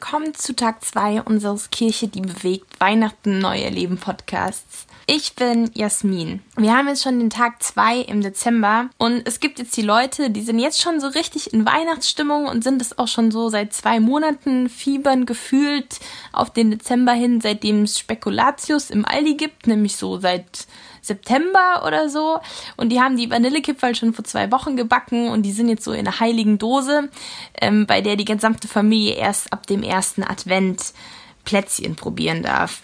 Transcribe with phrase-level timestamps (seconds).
[0.00, 4.86] willkommen zu Tag 2 unseres Kirche, die bewegt Weihnachten Neue Leben Podcasts.
[5.10, 6.42] Ich bin Jasmin.
[6.58, 10.28] Wir haben jetzt schon den Tag 2 im Dezember und es gibt jetzt die Leute,
[10.28, 13.72] die sind jetzt schon so richtig in Weihnachtsstimmung und sind es auch schon so seit
[13.72, 15.98] zwei Monaten fiebern gefühlt
[16.30, 20.66] auf den Dezember hin, seitdem es Spekulatius im Aldi gibt, nämlich so seit
[21.00, 22.40] September oder so.
[22.76, 25.92] Und die haben die Vanillekipferl schon vor zwei Wochen gebacken und die sind jetzt so
[25.92, 27.08] in einer heiligen Dose,
[27.62, 30.92] ähm, bei der die gesamte Familie erst ab dem ersten Advent
[31.46, 32.82] Plätzchen probieren darf.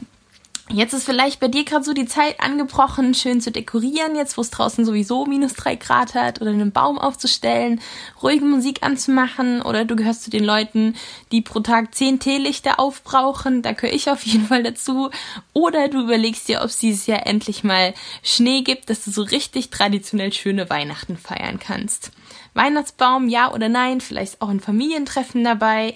[0.71, 4.41] Jetzt ist vielleicht bei dir gerade so die Zeit angebrochen, schön zu dekorieren, jetzt wo
[4.41, 7.83] es draußen sowieso minus drei Grad hat, oder einen Baum aufzustellen,
[8.23, 10.97] ruhige Musik anzumachen, oder du gehörst zu den Leuten,
[11.33, 15.11] die pro Tag zehn Teelichter aufbrauchen, da gehöre ich auf jeden Fall dazu.
[15.53, 19.23] Oder du überlegst dir, ob es dieses Jahr endlich mal Schnee gibt, dass du so
[19.23, 22.11] richtig traditionell schöne Weihnachten feiern kannst.
[22.55, 25.95] Weihnachtsbaum, ja oder nein, vielleicht auch ein Familientreffen dabei.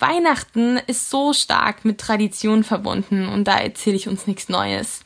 [0.00, 5.00] Weihnachten ist so stark mit Tradition verbunden und da erzähle ich uns nichts Neues.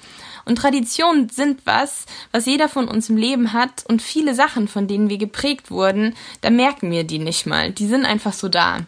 [0.45, 4.87] Und Traditionen sind was, was jeder von uns im Leben hat und viele Sachen, von
[4.87, 7.71] denen wir geprägt wurden, da merken wir die nicht mal.
[7.71, 8.81] Die sind einfach so da.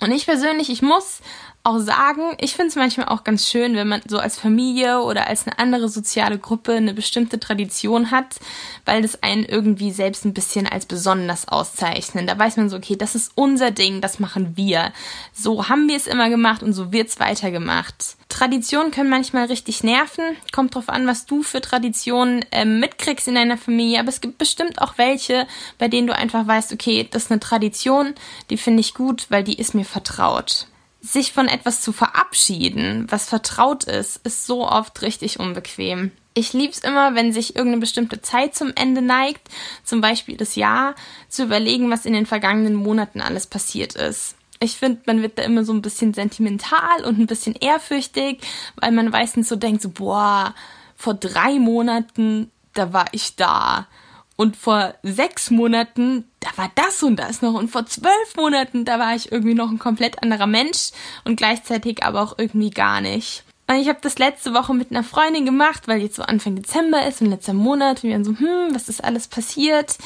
[0.00, 1.20] Und ich persönlich, ich muss
[1.64, 5.26] auch sagen, ich finde es manchmal auch ganz schön, wenn man so als Familie oder
[5.28, 8.36] als eine andere soziale Gruppe eine bestimmte Tradition hat,
[8.84, 12.28] weil das einen irgendwie selbst ein bisschen als besonders auszeichnet.
[12.28, 14.92] Da weiß man so, okay, das ist unser Ding, das machen wir.
[15.32, 18.16] So haben wir es immer gemacht und so wird's weitergemacht.
[18.28, 20.36] Traditionen können manchmal richtig nerven.
[20.52, 24.00] Kommt drauf an, was du für Traditionen äh, mitkriegst in deiner Familie.
[24.00, 25.46] Aber es gibt bestimmt auch welche,
[25.78, 28.14] bei denen du einfach weißt, okay, das ist eine Tradition,
[28.50, 30.66] die finde ich gut, weil die ist mir vertraut
[31.04, 36.12] sich von etwas zu verabschieden, was vertraut ist, ist so oft richtig unbequem.
[36.32, 39.48] Ich lieb's immer, wenn sich irgendeine bestimmte Zeit zum Ende neigt,
[39.84, 40.94] zum Beispiel das Jahr,
[41.28, 44.34] zu überlegen, was in den vergangenen Monaten alles passiert ist.
[44.60, 48.40] Ich finde, man wird da immer so ein bisschen sentimental und ein bisschen ehrfürchtig,
[48.76, 50.54] weil man meistens so denkt, so, boah,
[50.96, 53.86] vor drei Monaten, da war ich da.
[54.36, 57.54] Und vor sechs Monaten, da war das und das noch.
[57.54, 60.90] Und vor zwölf Monaten, da war ich irgendwie noch ein komplett anderer Mensch
[61.24, 63.44] und gleichzeitig aber auch irgendwie gar nicht.
[63.66, 67.06] Und ich habe das letzte Woche mit einer Freundin gemacht, weil jetzt so Anfang Dezember
[67.06, 68.02] ist und letzter Monat.
[68.02, 69.96] Und wir waren so, hm, was ist alles passiert?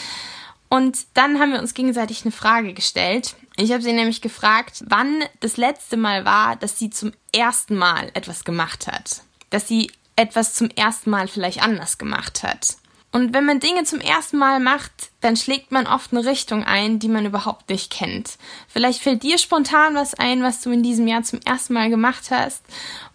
[0.68, 3.34] Und dann haben wir uns gegenseitig eine Frage gestellt.
[3.56, 8.10] Ich habe sie nämlich gefragt, wann das letzte Mal war, dass sie zum ersten Mal
[8.14, 9.22] etwas gemacht hat.
[9.50, 12.76] Dass sie etwas zum ersten Mal vielleicht anders gemacht hat.
[13.18, 17.00] Und wenn man Dinge zum ersten Mal macht, dann schlägt man oft eine Richtung ein,
[17.00, 18.38] die man überhaupt nicht kennt.
[18.68, 22.30] Vielleicht fällt dir spontan was ein, was du in diesem Jahr zum ersten Mal gemacht
[22.30, 22.62] hast.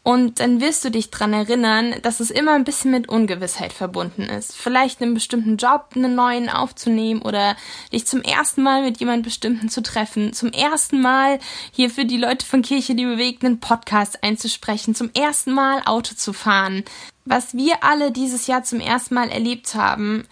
[0.04, 4.24] Und dann wirst du dich dran erinnern, dass es immer ein bisschen mit Ungewissheit verbunden
[4.24, 4.54] ist.
[4.58, 7.56] Vielleicht einen bestimmten Job, einen neuen aufzunehmen oder
[7.94, 10.34] dich zum ersten Mal mit jemand bestimmten zu treffen.
[10.34, 11.40] Zum ersten Mal
[11.72, 14.96] hier für die Leute von Kirche, die bewegt, einen Podcast einzusprechen.
[14.96, 16.84] Zum ersten Mal Auto zu fahren.
[17.26, 20.26] Was wir alle dieses Jahr zum ersten Mal erlebt haben,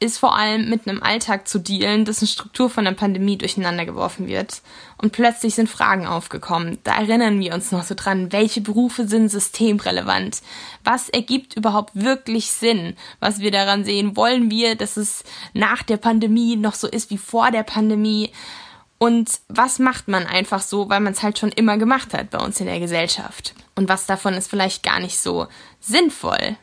[0.00, 4.28] ist vor allem mit einem Alltag zu dealen, dessen Struktur von der Pandemie durcheinander geworfen
[4.28, 4.62] wird.
[4.96, 6.78] Und plötzlich sind Fragen aufgekommen.
[6.84, 10.40] Da erinnern wir uns noch so dran, welche Berufe sind systemrelevant?
[10.84, 12.94] Was ergibt überhaupt wirklich Sinn?
[13.18, 14.16] Was wir daran sehen?
[14.16, 18.30] Wollen wir, dass es nach der Pandemie noch so ist wie vor der Pandemie?
[18.98, 22.38] Und was macht man einfach so, weil man es halt schon immer gemacht hat bei
[22.38, 23.54] uns in der Gesellschaft?
[23.76, 25.46] Und was davon ist vielleicht gar nicht so
[25.80, 26.56] sinnvoll?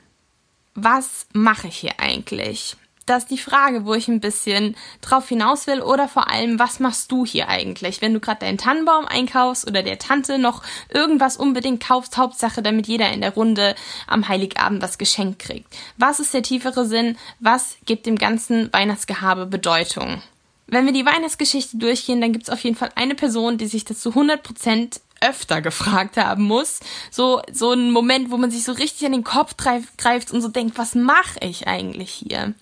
[0.73, 2.75] Was mache ich hier eigentlich?
[3.05, 5.81] das ist die Frage, wo ich ein bisschen drauf hinaus will.
[5.81, 8.01] Oder vor allem, was machst du hier eigentlich?
[8.01, 12.87] Wenn du gerade deinen Tannenbaum einkaufst oder der Tante noch irgendwas unbedingt kaufst, Hauptsache, damit
[12.87, 13.75] jeder in der Runde
[14.07, 15.67] am Heiligabend was geschenkt kriegt.
[15.97, 17.17] Was ist der tiefere Sinn?
[17.39, 20.21] Was gibt dem ganzen Weihnachtsgehabe Bedeutung?
[20.67, 23.85] Wenn wir die Weihnachtsgeschichte durchgehen, dann gibt es auf jeden Fall eine Person, die sich
[23.85, 26.79] das zu 100% öfter gefragt haben muss.
[27.11, 30.47] So, so ein Moment, wo man sich so richtig an den Kopf greift und so
[30.47, 32.53] denkt, was mache ich eigentlich hier?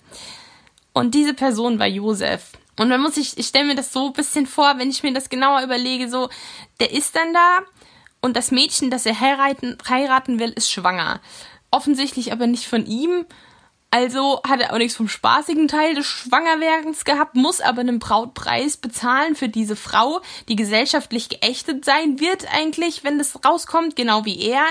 [0.92, 2.52] Und diese Person war Josef.
[2.76, 5.12] Und man muss sich, ich stelle mir das so ein bisschen vor, wenn ich mir
[5.12, 6.28] das genauer überlege, so,
[6.80, 7.60] der ist dann da
[8.20, 11.20] und das Mädchen, das er heiraten, heiraten will, ist schwanger.
[11.70, 13.26] Offensichtlich aber nicht von ihm,
[13.94, 18.76] also hat er auch nichts vom spaßigen Teil des Schwangerwerdens gehabt, muss aber einen Brautpreis
[18.76, 24.40] bezahlen für diese Frau, die gesellschaftlich geächtet sein wird eigentlich, wenn das rauskommt, genau wie
[24.40, 24.64] er.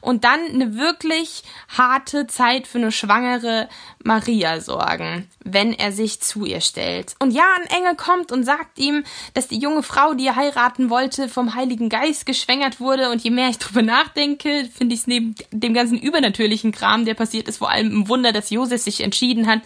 [0.00, 3.68] Und dann eine wirklich harte Zeit für eine schwangere
[4.02, 7.16] Maria sorgen, wenn er sich zu ihr stellt.
[7.18, 9.04] Und ja, ein Engel kommt und sagt ihm,
[9.34, 13.10] dass die junge Frau, die er heiraten wollte, vom Heiligen Geist geschwängert wurde.
[13.10, 17.12] Und je mehr ich drüber nachdenke, finde ich es neben dem ganzen übernatürlichen Kram, der
[17.12, 19.60] passiert ist, vor allem ein Wunder, dass Josef sich entschieden hat,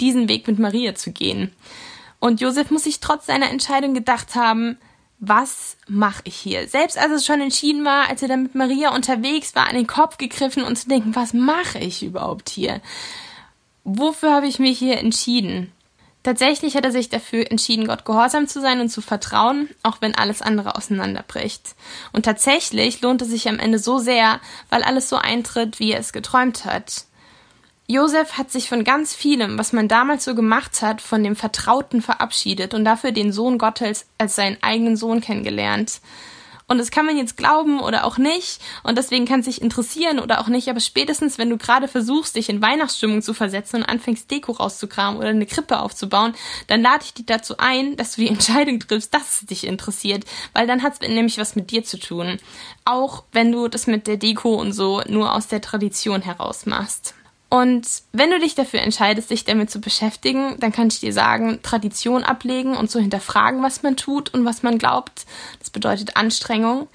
[0.00, 1.52] diesen Weg mit Maria zu gehen.
[2.18, 4.78] Und Josef muss sich trotz seiner Entscheidung gedacht haben,
[5.18, 6.66] was mache ich hier?
[6.66, 9.86] Selbst als es schon entschieden war, als er dann mit Maria unterwegs war, an den
[9.86, 12.80] Kopf gegriffen und zu denken, was mache ich überhaupt hier?
[13.84, 15.72] Wofür habe ich mich hier entschieden?
[16.22, 20.14] Tatsächlich hat er sich dafür entschieden, Gott gehorsam zu sein und zu vertrauen, auch wenn
[20.14, 21.74] alles andere auseinanderbricht.
[22.12, 26.00] Und tatsächlich lohnt es sich am Ende so sehr, weil alles so eintritt, wie er
[26.00, 27.04] es geträumt hat.
[27.90, 32.02] Josef hat sich von ganz vielem, was man damals so gemacht hat, von dem Vertrauten
[32.02, 36.00] verabschiedet und dafür den Sohn Gottes als seinen eigenen Sohn kennengelernt.
[36.68, 38.60] Und das kann man jetzt glauben oder auch nicht.
[38.84, 40.68] Und deswegen kann es sich interessieren oder auch nicht.
[40.68, 45.18] Aber spätestens, wenn du gerade versuchst, dich in Weihnachtsstimmung zu versetzen und anfängst, Deko rauszukramen
[45.18, 46.34] oder eine Krippe aufzubauen,
[46.68, 50.26] dann lade ich dich dazu ein, dass du die Entscheidung triffst, dass es dich interessiert.
[50.52, 52.38] Weil dann hat es nämlich was mit dir zu tun.
[52.84, 57.14] Auch wenn du das mit der Deko und so nur aus der Tradition heraus machst.
[57.50, 61.58] Und wenn du dich dafür entscheidest, dich damit zu beschäftigen, dann kann ich dir sagen,
[61.62, 65.26] Tradition ablegen und zu hinterfragen, was man tut und was man glaubt.
[65.58, 66.86] Das bedeutet Anstrengung.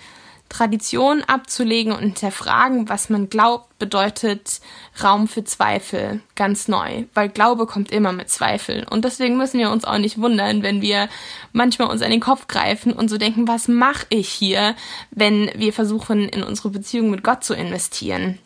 [0.48, 4.62] Tradition abzulegen und hinterfragen, was man glaubt, bedeutet
[5.04, 8.88] Raum für Zweifel, ganz neu, weil Glaube kommt immer mit Zweifeln.
[8.88, 11.10] Und deswegen müssen wir uns auch nicht wundern, wenn wir
[11.52, 14.76] manchmal uns an den Kopf greifen und so denken, was mache ich hier,
[15.12, 18.38] wenn wir versuchen, in unsere Beziehung mit Gott zu investieren.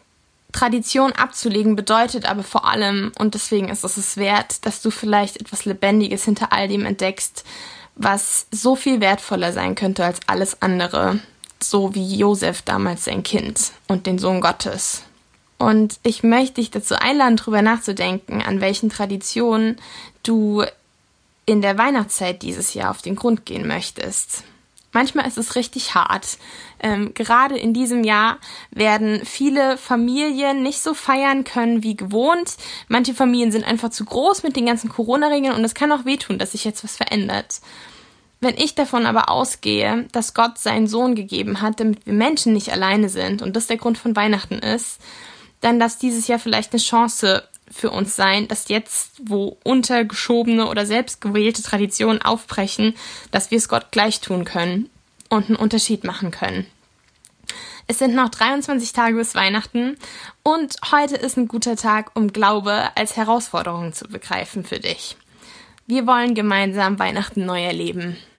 [0.51, 5.39] Tradition abzulegen bedeutet aber vor allem, und deswegen ist es es wert, dass du vielleicht
[5.39, 7.43] etwas Lebendiges hinter all dem entdeckst,
[7.95, 11.19] was so viel wertvoller sein könnte als alles andere,
[11.61, 15.03] so wie Josef damals sein Kind und den Sohn Gottes.
[15.57, 19.75] Und ich möchte dich dazu einladen, darüber nachzudenken, an welchen Traditionen
[20.23, 20.63] du
[21.45, 24.43] in der Weihnachtszeit dieses Jahr auf den Grund gehen möchtest.
[24.91, 26.37] Manchmal ist es richtig hart.
[26.79, 28.39] Ähm, gerade in diesem Jahr
[28.71, 32.57] werden viele Familien nicht so feiern können wie gewohnt.
[32.87, 36.39] Manche Familien sind einfach zu groß mit den ganzen Corona-Regeln und es kann auch wehtun,
[36.39, 37.61] dass sich jetzt was verändert.
[38.41, 42.71] Wenn ich davon aber ausgehe, dass Gott seinen Sohn gegeben hat, damit wir Menschen nicht
[42.71, 45.01] alleine sind und das der Grund von Weihnachten ist,
[45.61, 50.85] dann darf dieses Jahr vielleicht eine Chance für uns sein, dass jetzt, wo untergeschobene oder
[50.85, 52.95] selbstgewählte Traditionen aufbrechen,
[53.31, 54.89] dass wir es Gott gleich tun können
[55.29, 56.65] und einen Unterschied machen können.
[57.87, 59.97] Es sind noch 23 Tage bis Weihnachten
[60.43, 65.17] und heute ist ein guter Tag, um Glaube als Herausforderung zu begreifen für dich.
[65.87, 68.19] Wir wollen gemeinsam Weihnachten neu erleben.